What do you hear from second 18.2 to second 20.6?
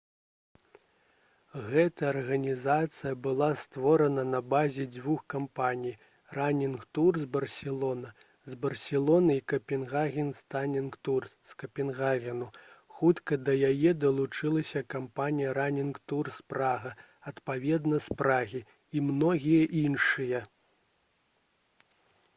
прагі і многія іншыя